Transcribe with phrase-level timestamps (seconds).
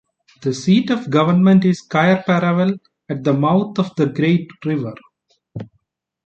[0.41, 4.95] The seat of government is Cair Paravel, at the mouth of the Great River.